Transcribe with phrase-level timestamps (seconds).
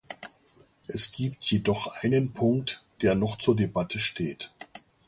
[0.87, 4.49] Es gibt jedoch einen Punkt, der noch zur Debatte steht.